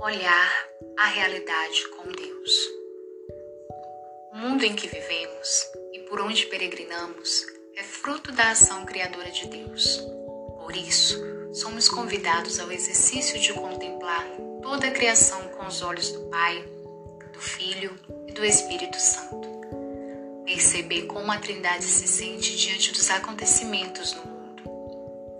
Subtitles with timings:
[0.00, 2.68] olhar a realidade com Deus.
[4.32, 7.44] O mundo em que vivemos e por onde peregrinamos
[7.76, 9.98] é fruto da ação criadora de Deus.
[10.60, 11.20] Por isso,
[11.52, 14.24] somos convidados ao exercício de contemplar
[14.62, 16.62] toda a criação com os olhos do Pai,
[17.32, 19.48] do Filho e do Espírito Santo.
[20.44, 24.62] Perceber como a Trindade se sente diante dos acontecimentos no mundo,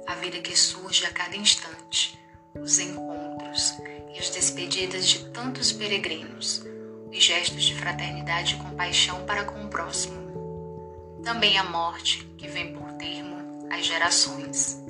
[0.04, 2.18] a vida que surge a cada instante,
[2.56, 3.74] os encontros
[4.14, 6.64] e as despedidas de tantos peregrinos,
[7.10, 11.20] os gestos de fraternidade e compaixão para com o próximo.
[11.22, 14.82] Também a morte que vem por termo às gerações.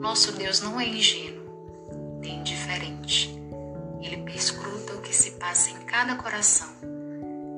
[0.00, 3.42] Nosso Deus não é ingênuo, nem indiferente
[4.02, 6.68] ele perscruta o que se passa em cada coração,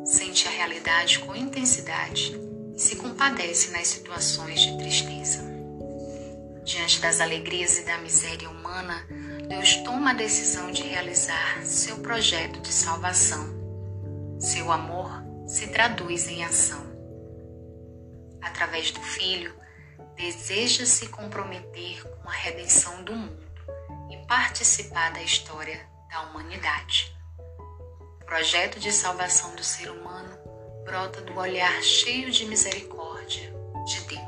[0.05, 2.39] sente a realidade com intensidade
[2.77, 5.43] e se compadece nas situações de tristeza.
[6.65, 9.07] Diante das alegrias e da miséria humana,
[9.49, 13.45] Deus toma a decisão de realizar seu projeto de salvação.
[14.41, 15.11] Seu amor
[15.47, 16.83] se traduz em ação.
[18.41, 19.55] Através do Filho,
[20.17, 23.45] deseja se comprometer com a redenção do mundo
[24.11, 27.15] e participar da história da humanidade.
[28.23, 30.39] O projeto de salvação do ser humano
[30.85, 33.53] brota do olhar cheio de misericórdia
[33.87, 34.24] de Deus.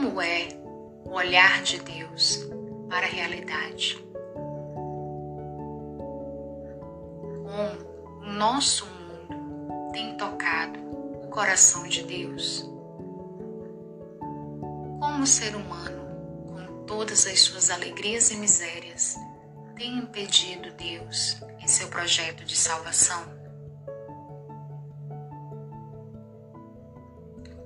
[0.00, 0.46] Como é
[1.04, 2.48] o olhar de Deus
[2.88, 4.00] para a realidade?
[7.42, 10.78] Como o nosso mundo tem tocado
[11.24, 12.60] o coração de Deus?
[15.00, 19.16] Como o ser humano todas as suas alegrias e misérias,
[19.74, 23.47] tem impedido Deus em seu projeto de salvação?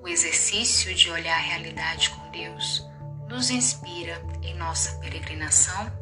[0.02, 2.84] O exercício de olhar a realidade com Deus
[3.28, 5.92] nos inspira em nossa peregrinação?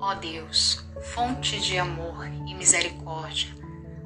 [0.00, 0.82] Ó Deus,
[1.14, 3.54] fonte de amor e misericórdia,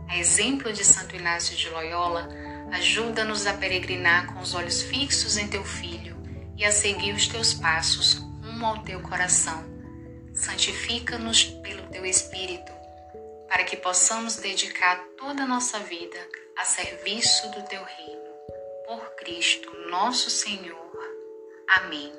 [0.09, 2.29] a exemplo de Santo Inácio de Loyola,
[2.73, 6.17] ajuda-nos a peregrinar com os olhos fixos em teu Filho
[6.57, 9.78] e a seguir os teus passos rumo ao teu coração.
[10.39, 12.73] Santifica-nos pelo teu Espírito,
[13.49, 16.19] para que possamos dedicar toda a nossa vida
[16.57, 18.29] a serviço do teu reino.
[18.87, 20.79] Por Cristo, nosso Senhor.
[21.69, 22.13] Amém.